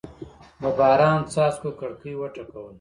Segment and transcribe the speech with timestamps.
[0.61, 2.69] د باران څاڅکو کړکۍ وټکوله.